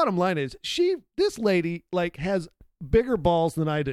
[0.00, 2.48] bottom line is she this lady like has
[2.88, 3.92] bigger balls than I do.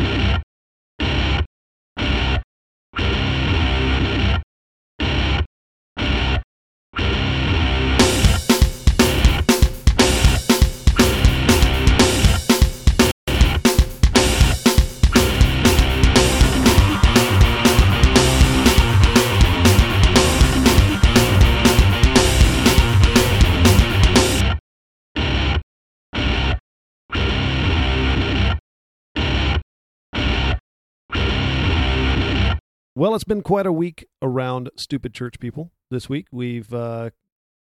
[32.98, 36.26] Well, it's been quite a week around stupid church people this week.
[36.32, 37.12] We've uh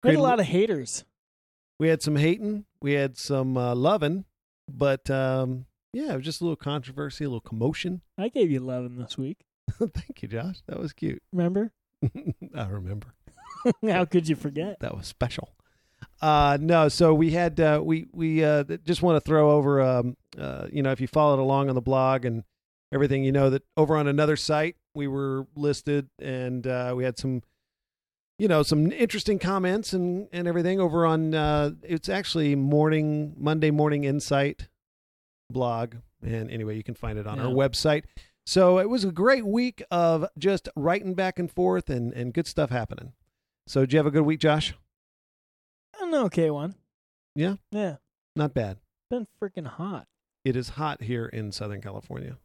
[0.03, 1.05] We had a lot of haters.
[1.79, 4.25] we had some hating, we had some uh, loving,
[4.69, 8.01] but um yeah, it was just a little controversy, a little commotion.
[8.19, 9.45] I gave you 11 this week.
[9.79, 10.63] Thank you, Josh.
[10.67, 11.23] That was cute.
[11.33, 11.71] Remember?
[12.57, 13.15] I remember.
[13.89, 14.81] How could you forget?
[14.81, 15.55] That was special.
[16.21, 20.17] Uh no, so we had uh we we uh just want to throw over um
[20.37, 22.43] uh you know, if you followed along on the blog and
[22.93, 27.19] everything, you know that over on another site we were listed and uh we had
[27.19, 27.43] some
[28.39, 33.71] you know, some interesting comments and and everything over on uh it's actually morning Monday
[33.71, 34.69] morning insight
[35.51, 38.05] blog and anyway, you can find it on our website.
[38.47, 42.47] So it was a great week of just writing back and forth and and good
[42.47, 43.13] stuff happening.
[43.67, 44.75] So did you have a good week, Josh?
[46.01, 46.75] An okay one.
[47.35, 47.57] Yeah?
[47.71, 47.97] Yeah.
[48.35, 48.79] Not bad.
[49.11, 50.07] Been freaking hot.
[50.45, 52.39] It is hot here in Southern California.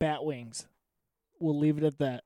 [0.00, 0.66] Bat wings.
[1.40, 2.24] We'll leave it at that.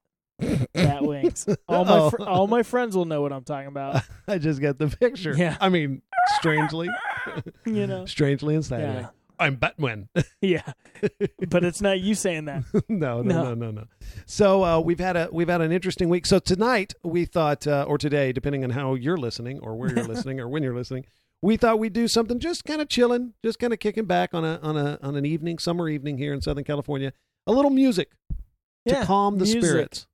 [0.73, 1.47] Bat wings.
[1.69, 4.03] All my fr- all my friends will know what I'm talking about.
[4.29, 5.35] I just got the picture.
[5.37, 5.57] Yeah.
[5.61, 6.03] I mean,
[6.37, 6.89] strangely,
[7.67, 8.07] You know.
[8.07, 8.83] strangely inside.
[8.83, 9.09] Yeah.
[9.41, 10.09] I'm Batman.
[10.41, 10.63] Yeah.
[11.49, 12.65] But it's not you saying that.
[12.89, 13.43] no, no, No.
[13.45, 13.85] no, no, no.
[14.27, 16.27] So uh, we've had a we've had an interesting week.
[16.27, 20.05] So tonight we thought, uh, or today, depending on how you're listening, or where you're
[20.05, 21.05] listening, or when you're listening,
[21.43, 24.45] we thought we'd do something just kind of chilling, just kind of kicking back on
[24.45, 27.13] a on a on an evening, summer evening here in Southern California.
[27.47, 28.11] A little music
[28.87, 29.63] to Yeah, calm the music.
[29.65, 30.07] spirits.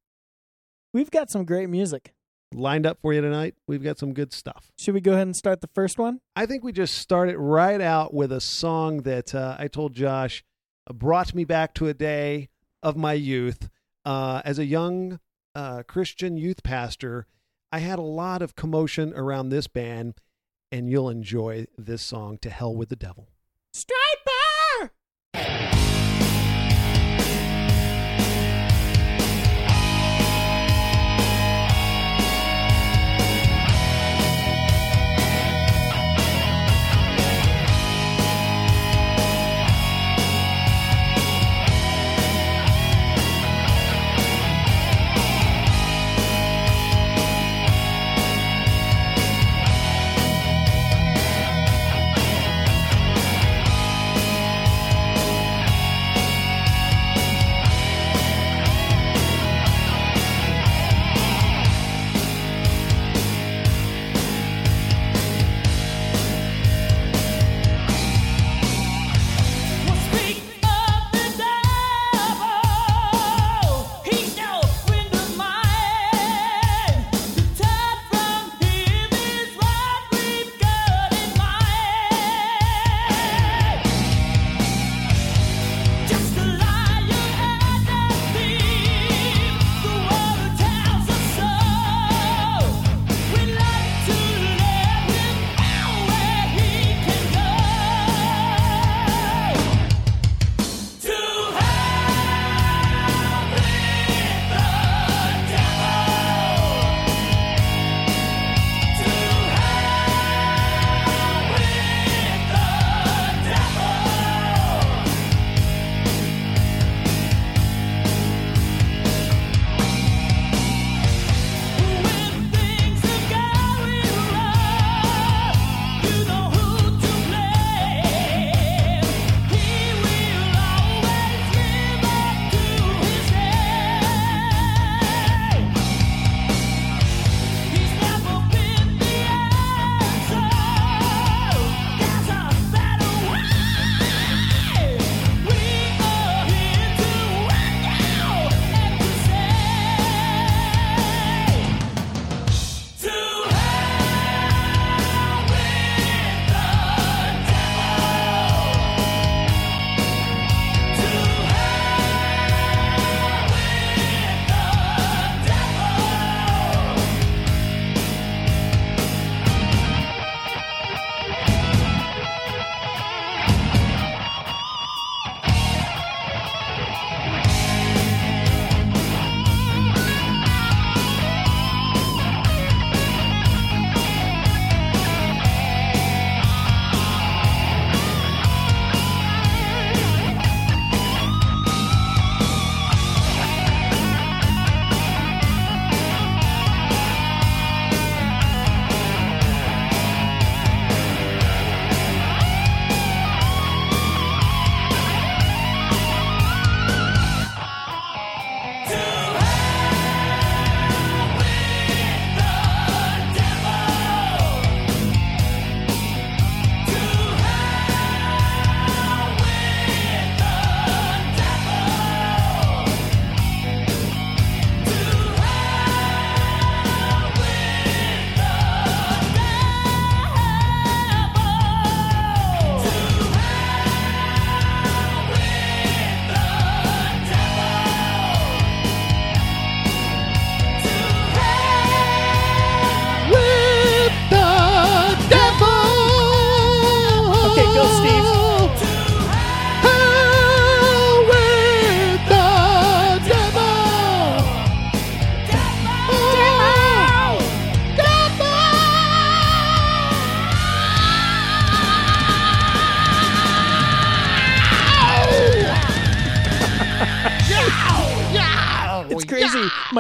[0.92, 2.14] We've got some great music.
[2.52, 3.56] Lined up for you tonight.
[3.66, 4.70] We've got some good stuff.
[4.78, 6.20] Should we go ahead and start the first one?
[6.36, 10.44] I think we just started right out with a song that uh, I told Josh
[10.88, 12.48] uh, brought me back to a day
[12.82, 13.68] of my youth.
[14.04, 15.18] Uh, as a young
[15.56, 17.26] uh, Christian youth pastor,
[17.72, 20.14] I had a lot of commotion around this band,
[20.70, 23.30] and you'll enjoy this song, To Hell with the Devil.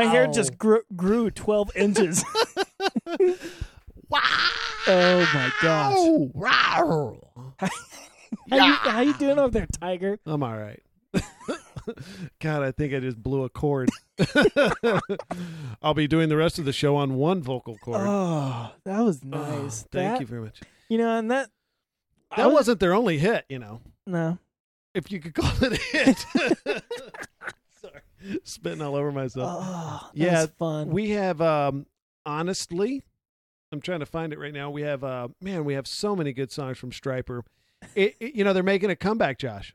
[0.04, 2.24] My hair just grew, grew 12 inches.
[4.10, 4.20] Wow.
[4.86, 5.96] Oh my gosh.
[6.34, 7.16] Wow.
[7.58, 7.68] How,
[8.66, 10.18] you, how you doing over there, Tiger?
[10.26, 10.80] I'm all right.
[12.40, 13.88] God, I think I just blew a chord.
[15.82, 18.02] I'll be doing the rest of the show on one vocal cord.
[18.04, 19.28] Oh, that was Oh,
[19.62, 19.86] nice.
[19.90, 20.60] thank that, you very much.
[20.88, 21.50] You know, and that
[22.36, 24.38] that was- wasn't their only hit, you know, No.
[24.94, 26.82] if you could call it a hit.
[28.44, 29.62] Spitting all over myself.
[29.64, 30.88] Oh, Yeah, fun.
[30.90, 31.86] we have, um,
[32.26, 33.04] honestly,
[33.72, 34.70] I'm trying to find it right now.
[34.70, 37.42] We have, uh, man, we have so many good songs from Stryper.
[37.94, 39.74] It, it- you know, they're making a comeback, Josh.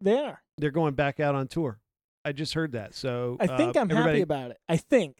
[0.00, 0.42] they are.
[0.58, 1.78] They're going back out on tour.
[2.24, 2.94] I just heard that.
[2.94, 4.58] So I think uh, I'm happy about it.
[4.68, 5.16] I think.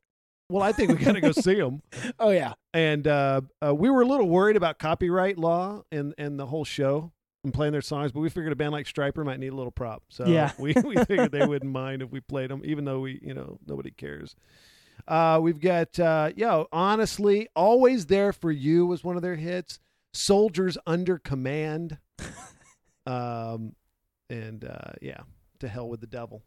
[0.50, 1.82] Well, I think we got to go see them.
[2.19, 2.55] Oh yeah.
[2.75, 6.64] And uh, uh, we were a little worried about copyright law and, and the whole
[6.64, 7.12] show
[7.48, 9.72] and playing their songs, but we figured a band like Stryper might need a little
[9.72, 10.02] prop.
[10.08, 10.52] So Yeah.
[10.58, 13.58] we, we figured they wouldn't mind if we played them, even though we, you know,
[13.66, 14.36] nobody cares.
[15.06, 19.78] Uh, we've got, uh, yo, honestly, Always There for You was one of their hits.
[20.12, 21.98] Soldiers Under Command.
[23.06, 23.74] um,
[24.28, 25.20] and uh, yeah,
[25.60, 26.42] to hell with the devil.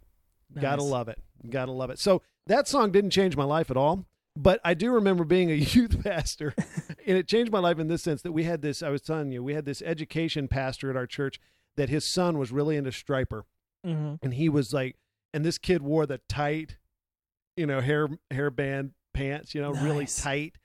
[0.59, 1.18] Gotta love it.
[1.50, 1.97] Gotta love it.
[1.97, 4.06] So that song didn't change my life at all.
[4.36, 6.54] But I do remember being a youth pastor,
[7.07, 8.81] and it changed my life in this sense that we had this.
[8.83, 11.39] I was telling you, we had this education pastor at our church
[11.75, 13.44] that his son was really into Stryper,
[13.83, 14.95] hmm and he was like,
[15.33, 16.77] and this kid wore the tight,
[17.56, 20.56] you know, hair hairband pants, you know, really tight,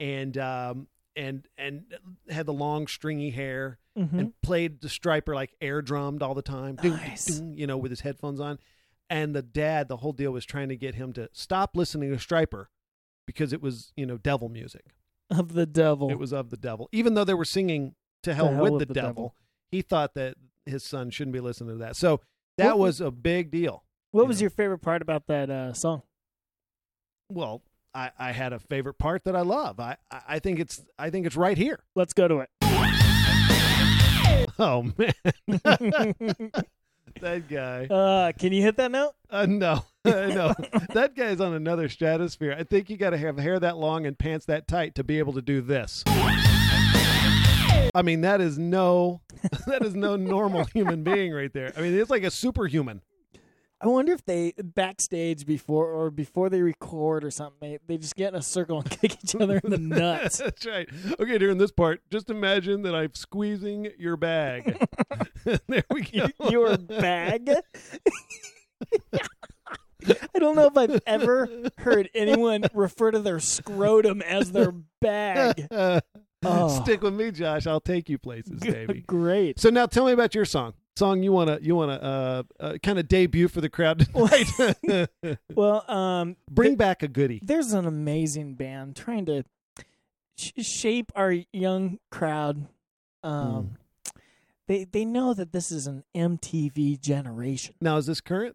[0.00, 1.84] and um and and
[2.28, 6.42] had the long stringy hair, hmm and played the Stryper like air drummed all the
[6.42, 7.24] time, Ding, ding, Nice.
[7.26, 8.58] ding, you know, with his headphones on.
[9.10, 12.16] And the dad, the whole deal was trying to get him to stop listening to
[12.16, 12.66] Stryper
[13.26, 14.86] because it was, you know, devil music.
[15.30, 16.10] Of the devil.
[16.10, 16.88] It was of the devil.
[16.92, 17.94] Even though they were singing
[18.24, 19.34] to hell, hell with, with the, the devil, devil.
[19.70, 21.96] he thought that his son shouldn't be listening to that.
[21.96, 22.20] So
[22.58, 23.84] that What- was a big deal.
[24.12, 24.44] what you was know.
[24.44, 26.02] your favorite part about that uh, song?
[27.30, 27.62] Well,
[27.94, 29.80] I, I had a favorite part that I love.
[29.80, 31.80] I I think it's I think it's right here.
[31.94, 32.50] Let's go to it.
[34.56, 35.12] Oh man,
[37.24, 37.86] that guy.
[37.86, 39.12] uh, can you hit that note?
[39.30, 40.54] Uh, no, no,
[40.92, 42.54] that guy's on another stratosphere.
[42.56, 45.18] I think you got to have hair that long and pants that tight to be
[45.18, 46.04] able to do this.
[47.94, 49.22] I mean, that is no,
[49.66, 51.72] that is no normal human being right there.
[51.76, 53.02] I mean, it's like a superhuman.
[53.80, 58.16] I wonder if they backstage before or before they record or something, they, they just
[58.16, 60.38] get in a circle and kick each other in the nuts.
[60.38, 60.88] That's right.
[61.20, 64.86] Okay, during this part, just imagine that I'm squeezing your bag.
[65.68, 66.28] there we go.
[66.48, 67.50] Your bag.
[70.06, 75.66] I don't know if I've ever heard anyone refer to their scrotum as their bag.
[76.46, 76.82] Oh.
[76.82, 77.66] Stick with me, Josh.
[77.66, 79.02] I'll take you places, baby.
[79.06, 79.58] Great.
[79.58, 80.74] So now tell me about your song.
[80.96, 85.08] Song you wanna you wanna uh, uh kind of debut for the crowd tonight.
[85.52, 87.40] Well, um, Bring back a goodie.
[87.42, 89.44] there's an amazing band trying to
[90.38, 92.68] sh- shape our young crowd.
[93.24, 93.76] Um,
[94.68, 97.74] they they know that this is an MTV generation.
[97.80, 98.54] Now is this current?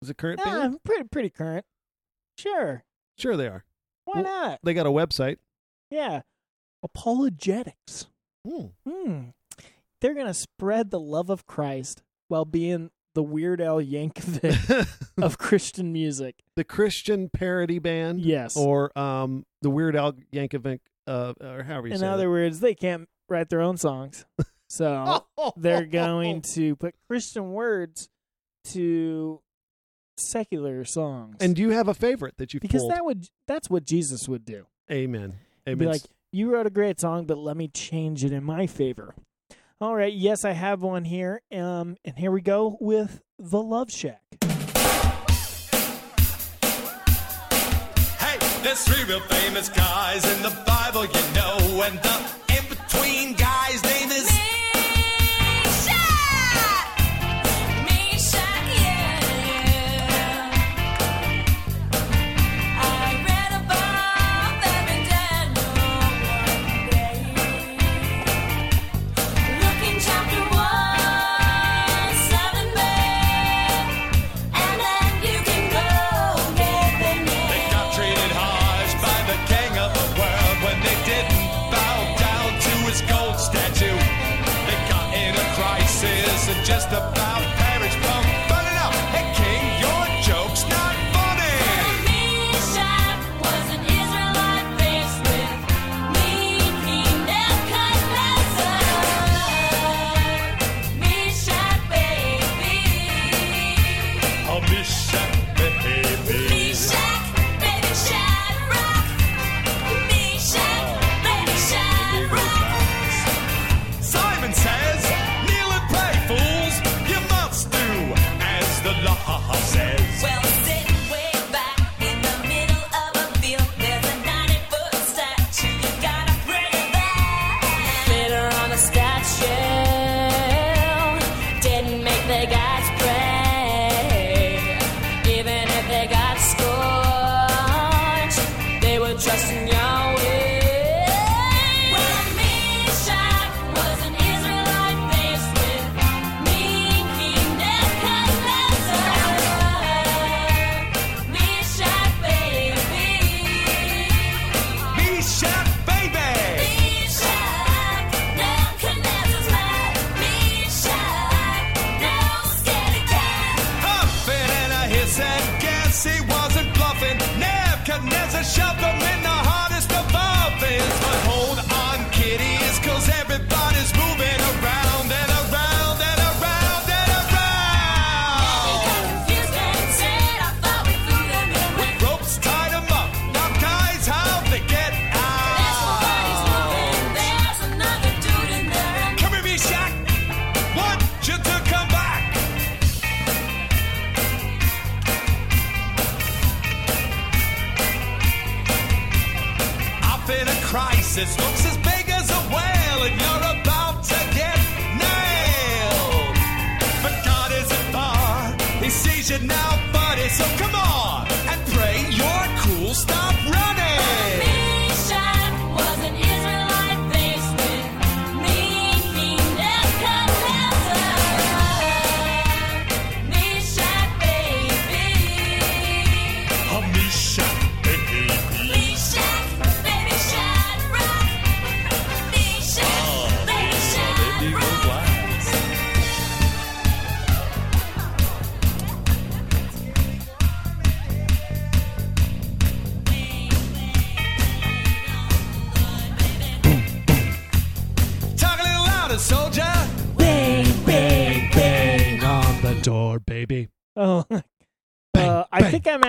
[0.00, 0.84] Is it current Yeah, band?
[0.84, 1.64] pretty pretty current.
[2.38, 2.84] Sure,
[3.18, 3.64] Sure they are.
[4.04, 4.60] why Well- not?
[4.62, 5.38] They got a website.
[5.90, 6.22] Yeah,
[6.86, 8.06] ApologetiX.
[8.46, 8.66] Hmm.
[8.88, 9.20] Hmm.
[10.04, 14.86] They're gonna spread the love of Christ while being the Weird Al Yankovic
[15.22, 16.42] of Christian music.
[16.56, 18.20] the Christian parody band.
[18.20, 18.54] Yes.
[18.54, 22.04] Or um the Weird Al Yankovic uh or however you say.
[22.04, 24.26] In other words, they can't write their own songs,
[24.68, 25.24] so
[25.56, 28.10] they're going to put Christian words
[28.72, 29.40] to
[30.18, 31.36] secular songs.
[31.40, 32.92] And do you have a favorite that you because pulled?
[32.92, 34.66] that would that's what Jesus would do.
[34.92, 35.38] Amen.
[35.66, 35.78] Amen.
[35.78, 39.14] be like, "You wrote a great song, but let me change it in my favor."
[39.84, 41.42] All right, yes, I have one here.
[41.52, 44.22] Um, and here we go with the Love Shack.
[48.18, 52.16] Hey, there's three real famous guys in the Bible, you know, and the
[52.56, 53.82] in-between guy's.
[53.82, 53.93] They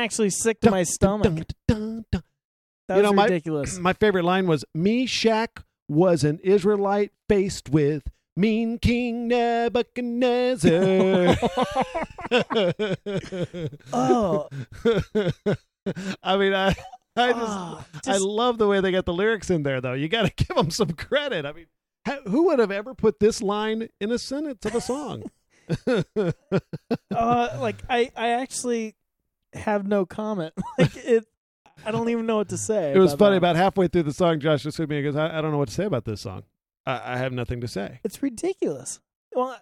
[0.06, 1.48] actually sick to my stomach.
[1.68, 2.24] Dun, dun.
[2.88, 3.80] That You was know, ridiculous.
[3.80, 8.04] My favorite line was Meshach was an Israelite faced with
[8.38, 10.72] mean King Nebuchadnezzar.
[13.94, 14.48] oh,
[16.24, 16.76] I mean, I,
[17.16, 19.94] I just, oh, I love the way they got the lyrics in there, though.
[19.94, 21.46] You got to give them some credit.
[21.46, 21.66] I mean,
[22.28, 25.24] who would have ever put this line in a sentence of a song?
[27.16, 28.96] uh, like I, I actually
[29.56, 30.54] have no comment.
[30.78, 31.26] Like it,
[31.86, 32.94] I don't even know what to say.
[32.94, 33.32] it was funny.
[33.34, 33.38] that.
[33.38, 35.52] About halfway through the song, Josh just looked at me and goes, I, I don't
[35.52, 36.44] know what to say about this song.
[36.86, 38.00] I, I have nothing to say.
[38.04, 39.00] It's ridiculous.
[39.34, 39.60] Well,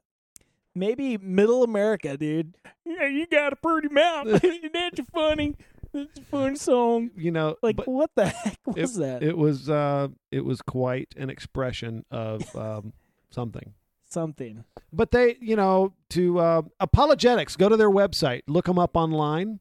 [0.76, 2.56] maybe middle America, dude.
[2.86, 4.28] Yeah, you got a pretty mouth.
[4.74, 5.56] That's funny.
[5.94, 7.12] That's a fun song.
[7.16, 9.22] You know, Like, what the heck was that?
[9.24, 12.94] it was uh, it was quite an expression of um,
[13.32, 13.74] something.
[14.10, 14.64] Something.
[14.92, 19.60] But they, you know, to uh, ApologetiX, go to their website, look them up online,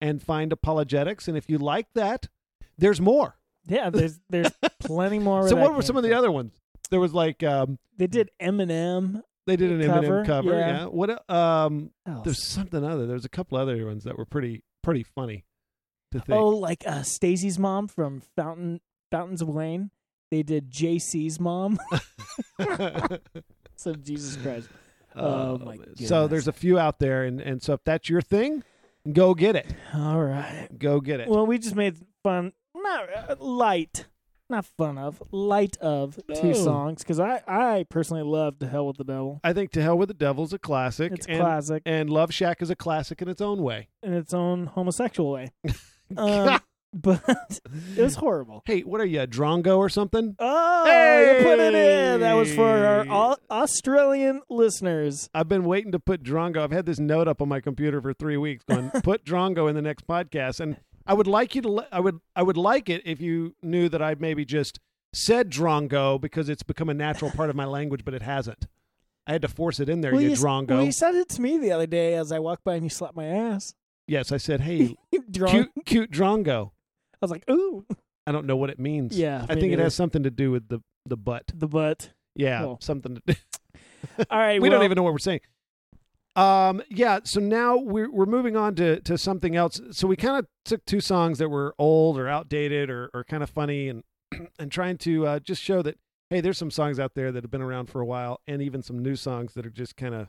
[0.00, 1.28] and find ApologetiX.
[1.28, 2.28] And if you like that,
[2.78, 3.36] there's more.
[3.66, 5.48] Yeah, there's there's plenty more.
[5.48, 6.52] so what were some of the other ones?
[6.90, 9.22] There was like um, They did Eminem.
[9.46, 10.50] they did an Cover, Eminem cover.
[10.52, 10.80] yeah.
[10.80, 10.84] Yeah.
[10.86, 11.30] What?
[11.30, 12.24] Um, Else?
[12.24, 13.06] there's something other.
[13.06, 15.44] There's a couple other ones that were pretty pretty funny
[16.12, 16.38] to think.
[16.38, 18.80] Oh, like uh, Stacey's mom from Fountain
[19.12, 19.90] Fountains of Wayne.
[20.30, 21.78] They did JC's mom.
[23.76, 24.68] so Jesus Christ.
[25.14, 25.98] Oh, my god.
[25.98, 28.62] So there's a few out there, and and so if that's your thing,
[29.12, 29.66] go get it.
[29.94, 30.68] All right.
[30.78, 31.28] Go get it.
[31.28, 34.06] Well, we just made fun, not uh, light,
[34.48, 36.52] not fun of, light of two No.
[36.52, 39.96] songs because I, I personally love "To Hell with the Devil." I think "To Hell
[39.98, 41.12] with the Devil's a classic.
[41.12, 43.88] It's and, classic and Love Shack is a classic in its own way.
[44.02, 45.50] in its own homosexual way,
[46.16, 46.58] um,
[46.92, 47.22] but
[47.96, 48.62] it was horrible.
[48.66, 50.34] Hey, what are you, a Drongo or something?
[50.38, 50.84] Oh,
[51.38, 52.20] you put it in.
[52.20, 53.34] That was for our Hey.
[53.50, 55.28] Australian listeners.
[55.34, 56.58] I've been waiting to put Drongo.
[56.58, 59.74] I've had this note up on my computer for three weeks, going put Drongo in
[59.76, 60.60] the next podcast.
[60.60, 61.68] And I would like you to.
[61.70, 62.20] le- I would.
[62.36, 64.78] I would like it if you knew that I maybe just
[65.12, 68.66] said Drongo because it's become a natural part of my language, but it hasn't.
[69.26, 70.12] I had to force it in there.
[70.12, 70.68] Well, you you, Drongo.
[70.70, 72.90] well, you said it to me the other day as I walked by and you
[72.90, 73.74] slapped my ass.
[74.08, 74.96] yes, I said, hey,
[75.30, 75.52] Drunk.
[75.74, 76.70] cute, cute Drongo.
[77.22, 77.84] I was like, ooh,
[78.26, 79.16] I don't know what it means.
[79.18, 81.44] Yeah, I think it has something to do with the the butt.
[81.54, 82.10] the butt.
[82.36, 82.78] Yeah, Cool.
[82.80, 83.34] something to do.
[84.30, 85.40] All right, we don't even know what we're saying.
[86.36, 87.20] Um, yeah.
[87.24, 89.80] So now we're we're moving on to to something else.
[89.90, 93.42] So we kind of took two songs that were old or outdated or or kind
[93.42, 94.04] of funny and
[94.58, 95.98] and trying to uh, just show that
[96.30, 98.80] hey, there's some songs out there that have been around for a while, and even
[98.82, 100.28] some new songs that are just kind of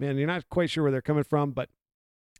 [0.00, 1.68] man, you're not quite sure where they're coming from, but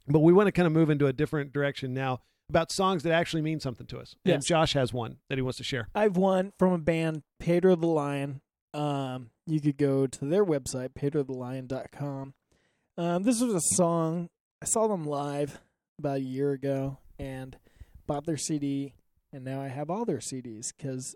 [0.08, 3.12] but we want to kind of move into a different direction now about songs that
[3.12, 4.14] actually mean something to us.
[4.24, 5.88] And Josh has one that he wants to share.
[5.94, 8.40] I've one from a band, Pedro the Lion.
[8.74, 12.34] Um, you could go to their website, pedrothelion.com.
[12.98, 14.28] Um, this was a song.
[14.62, 15.60] I saw them live
[15.98, 17.56] about a year ago and
[18.06, 18.94] bought their CD,
[19.32, 21.14] and now I have all their CDs because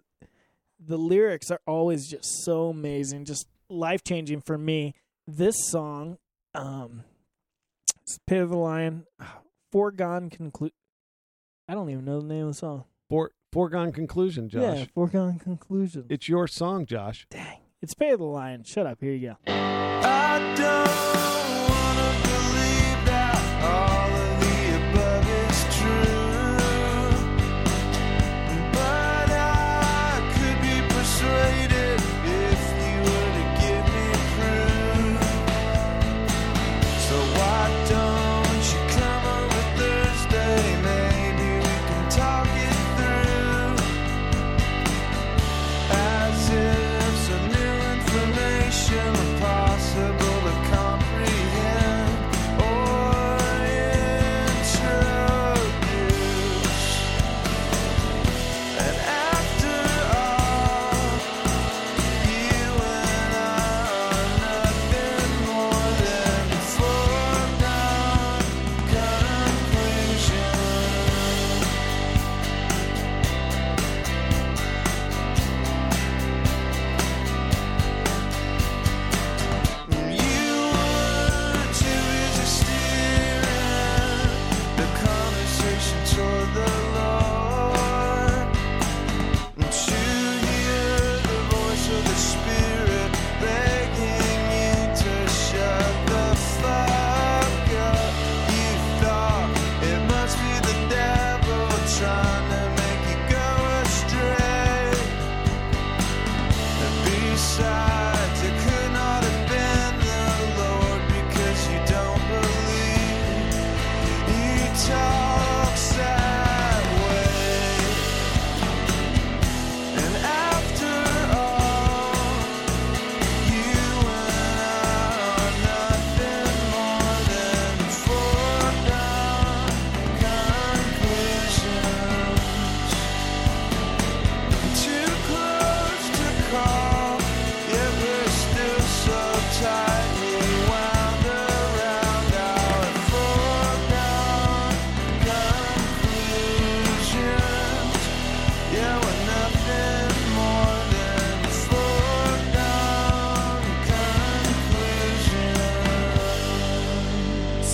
[0.78, 4.94] the lyrics are always just so amazing, just life changing for me.
[5.26, 6.18] This song,
[6.54, 7.04] um,
[8.02, 9.06] it's Pedro the Lion,
[9.72, 10.72] Foregone Conclude.
[11.68, 12.84] I don't even know the name of the song.
[13.08, 14.78] For foregone conclusion, Josh.
[14.78, 16.06] Yeah, foregone conclusion.
[16.08, 17.26] It's your song, Josh.
[17.28, 17.58] Dang.
[17.82, 18.62] It's Pedro the Lion.
[18.62, 18.98] Shut up.
[19.00, 19.52] Here you go.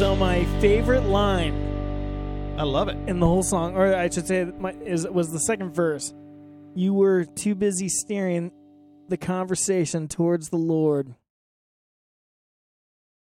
[0.03, 1.55] So my favorite line
[2.59, 2.97] I love it.
[3.09, 6.13] in the whole song, or I should say, my, is was the second verse.
[6.75, 8.51] You were too busy steering
[9.09, 11.15] the conversation towards the Lord.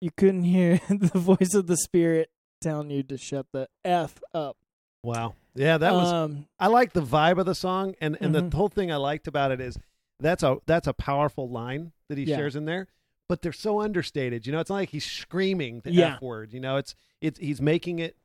[0.01, 2.30] You couldn't hear the voice of the Spirit
[2.62, 4.58] telling you to shut the f up.
[5.03, 5.36] Wow.
[5.56, 6.12] Yeah, that was.
[6.12, 8.51] um, I like the vibe of the song, and and Mhm.
[8.51, 9.77] the whole thing I liked about it is
[10.19, 12.36] that's a that's a powerful line that he Yeah.
[12.36, 12.88] shares in there.
[13.29, 14.45] But they're so understated.
[14.45, 16.15] You know, it's not like he's screaming the Yeah.
[16.15, 16.53] f word.
[16.53, 18.15] You know, it's it's he's making it.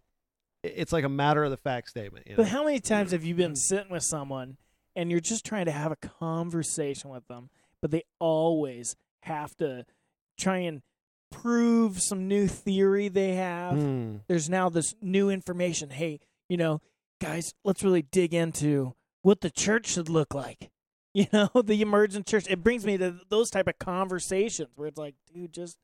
[0.62, 2.26] It's like a matter of the fact statement.
[2.26, 2.36] You know?
[2.36, 4.58] But how many times have you been sitting with someone
[4.94, 9.84] and you're just trying to have a conversation with them, but they always have to
[10.38, 10.82] try and
[11.32, 13.74] prove some new theory they have?
[13.76, 14.16] Hmm.
[14.28, 15.90] There's now this new information.
[15.90, 16.80] Hey, you know,
[17.20, 20.70] guys, let's really dig into what the church should look like.
[21.14, 22.46] You know, the emergent church.
[22.48, 25.77] It brings me to those type of conversations where it's like, dude, just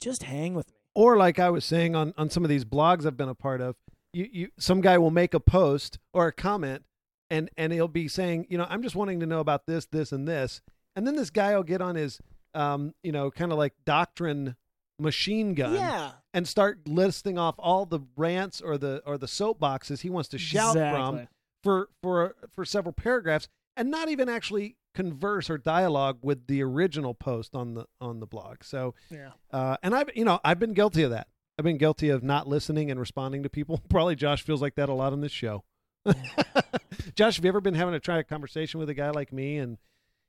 [0.00, 0.76] just hang with me.
[0.94, 3.60] or like I was saying on on some of these blogs I've been a part
[3.60, 3.74] of,
[4.12, 6.84] you you some guy will make a post or a comment
[7.30, 10.12] and and he'll be saying, you know, I'm just wanting to know about this, this,
[10.12, 10.62] and this,
[10.94, 12.20] and then this guy will get on his,
[12.54, 14.54] um, you know, kind of like doctrine
[15.00, 16.12] machine gun Yeah.
[16.32, 20.38] and start listing off all the rants or the or the soapboxes he wants to
[20.38, 21.18] shout Exactly.
[21.18, 21.28] from
[21.64, 23.48] for for for several paragraphs
[23.80, 28.26] and not even actually converse or dialogue with the original post on the on the
[28.26, 28.62] blog.
[28.62, 29.30] So Yeah.
[29.52, 31.26] uh, and I've you know I've been guilty of that.
[31.58, 33.80] I've been guilty of not listening and responding to people.
[33.88, 35.64] Probably Josh feels like that a lot on this show.
[37.14, 39.58] Josh, have you ever been having to try a conversation with a guy like me
[39.58, 39.78] and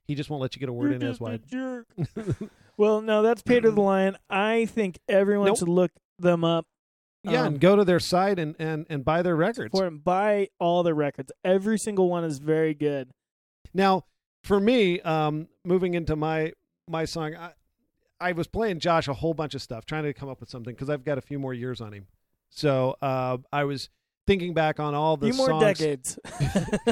[0.04, 1.42] he just won't let you get a word You're in as wide?
[1.46, 1.86] jerk.
[2.76, 4.16] well, no, that's Peter the Lion.
[4.28, 5.58] I think everyone Nope.
[5.58, 6.66] should look them up.
[7.24, 9.70] Yeah, Um, and go to their site and and and buy their records.
[9.70, 11.30] For them, buy all their records.
[11.44, 13.10] Every single one is very good.
[13.74, 14.04] Now,
[14.42, 16.52] for me, um, moving into my
[16.88, 17.52] my song, I,
[18.20, 20.74] I was playing Josh a whole bunch of stuff, trying to come up with something
[20.74, 22.06] because I've got a few more years on him.
[22.50, 23.88] So uh, I was
[24.26, 25.62] thinking back on all the Few more songs.
[25.78, 26.18] decades.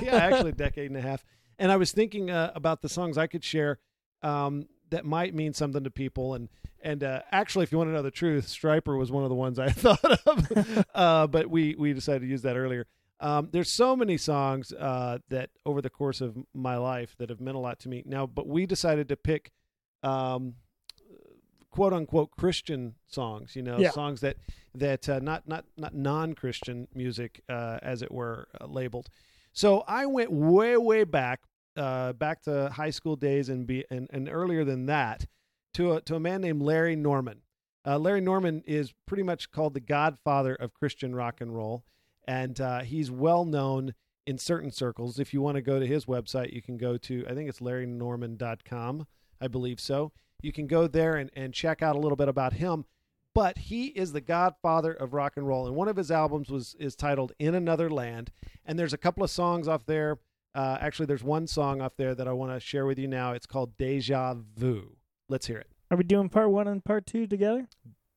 [0.02, 1.24] yeah, actually, a decade and a half.
[1.58, 3.78] And I was thinking uh, about the songs I could share
[4.22, 6.34] um, that might mean something to people.
[6.34, 6.48] And
[6.82, 9.34] and uh, actually, if you want to know the truth, Stryper was one of the
[9.34, 12.86] ones I thought of, uh, but we we decided to use that earlier.
[13.20, 17.40] Um, there's so many songs uh, that over the course of my life that have
[17.40, 18.02] meant a lot to me.
[18.06, 19.50] Now, but we decided to pick
[20.02, 20.54] um,
[21.70, 23.54] quote unquote Christian songs.
[23.54, 23.90] You know, Yeah.
[23.90, 24.36] songs that
[24.74, 29.08] that uh, not not not non Christian music, uh, as it were, uh, labeled.
[29.52, 31.40] So I went way way back,
[31.76, 35.26] uh, back to high school days and be and, and earlier than that,
[35.74, 37.42] to a to a man named Larry Norman.
[37.86, 41.84] Uh, Larry Norman is pretty much called the godfather of Christian rock and roll,
[42.30, 43.92] and uh, he's well known
[44.24, 45.18] in certain circles.
[45.18, 47.58] If you want to go to his website, you can go to I think it's
[47.58, 49.06] larrynorman.com.
[49.40, 50.12] I believe so.
[50.40, 52.84] You can go there and, and check out a little bit about him.
[53.34, 56.76] But he is the godfather of rock and roll, and one of his albums was
[56.78, 58.30] is titled "In Another Land."
[58.64, 60.18] And there's a couple of songs off there.
[60.52, 63.32] Uh, actually, there's one song off there that I want to share with you now.
[63.32, 64.96] It's called "Deja Vu."
[65.28, 65.68] Let's hear it.
[65.92, 67.68] Are we doing part one and part two together?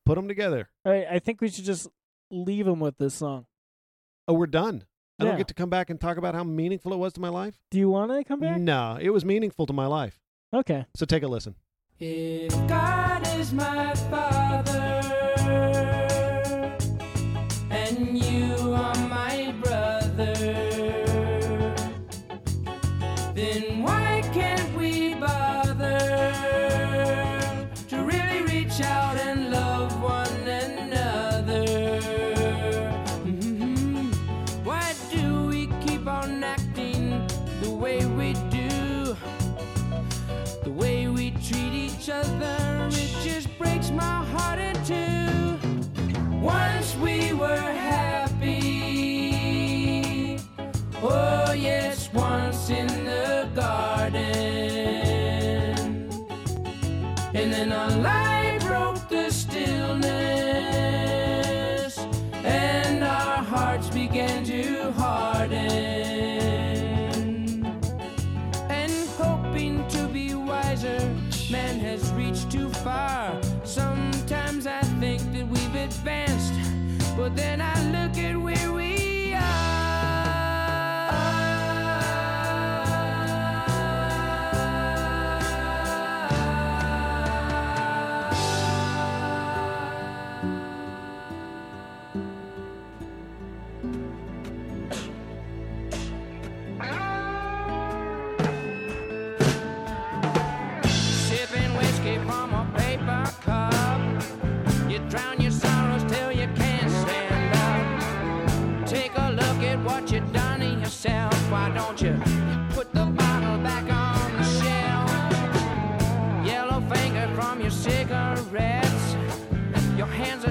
[0.04, 0.68] Put them together.
[0.84, 1.88] All right, I think we should just
[2.30, 3.46] leave them with this song.
[4.26, 4.84] Oh, we're done.
[5.18, 5.30] I Yeah.
[5.30, 7.60] don't get to come back and talk about how meaningful it was to my life.
[7.70, 8.58] Do you want to come back?
[8.60, 10.20] No, it was meaningful to my life.
[10.52, 10.86] Okay.
[10.96, 11.54] So take a listen.
[12.00, 14.33] If God is my father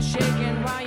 [0.04, 0.83] shaking while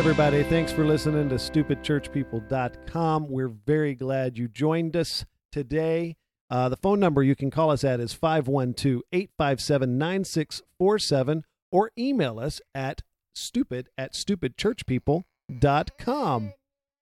[0.00, 0.42] everybody.
[0.44, 3.28] Thanks for listening to stupidchurchpeople.com.
[3.28, 6.16] We're very glad you joined us today.
[6.48, 12.40] Uh, the phone number you can call us at is 512 857 9647 or email
[12.40, 13.02] us at
[13.34, 16.52] stupid at stupidchurchpeople.com.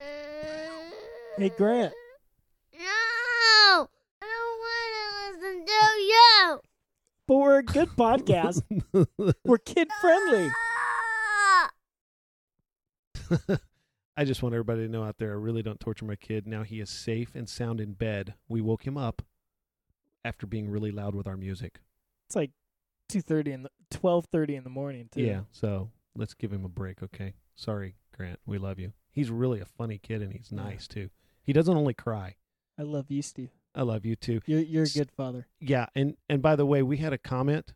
[0.01, 1.93] Hey, Grant.
[2.73, 3.89] No,
[4.21, 6.59] I don't want to listen to you.
[7.29, 8.65] But we're a good podcast.
[9.45, 10.51] we're kid friendly.
[14.17, 16.47] I just want everybody to know out there I really don't torture my kid.
[16.47, 18.35] Now he is safe and sound in bed.
[18.49, 19.23] We woke him up
[20.25, 21.81] after being really loud with our music.
[22.27, 22.51] It's like
[23.09, 25.23] two thirty in the twelve thirty in the morning too.
[25.23, 27.35] Yeah, so let's give him a break, okay?
[27.55, 28.41] Sorry, Grant.
[28.45, 28.93] We love you.
[29.11, 31.11] He's really a funny kid and he's nice too.
[31.43, 32.37] He doesn't only cry.
[32.79, 33.51] I love you, Steve.
[33.75, 34.41] I love you too.
[34.47, 35.47] You're you're a good father.
[35.61, 37.73] Yeah, and and by the way, we had a comment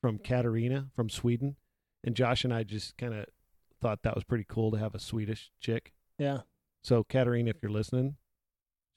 [0.00, 1.56] from Katarina from Sweden,
[2.04, 3.26] and Josh and I just kind of
[3.80, 5.92] thought that was pretty cool to have a Swedish chick.
[6.18, 6.40] Yeah.
[6.82, 8.16] So Katarina, if you're listening,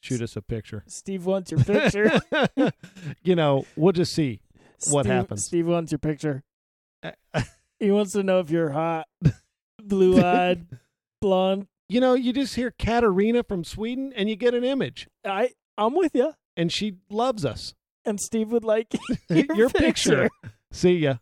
[0.01, 0.83] shoot us a picture.
[0.87, 2.19] Steve wants your picture.
[3.23, 4.41] you know, we'll just see.
[4.89, 5.43] What happens?
[5.45, 6.43] Steve wants your picture.
[7.03, 7.11] Uh,
[7.79, 9.07] he wants to know if you're hot,
[9.83, 10.65] blue eyed,
[11.21, 11.67] blonde.
[11.87, 15.95] you know, you just hear Katarina from Sweden, and you get an image, I I'm
[15.95, 16.33] with you.
[16.57, 17.73] and she loves us.
[18.05, 18.93] And Steve would like
[19.29, 20.29] your, Your picture.
[20.71, 21.15] See ya.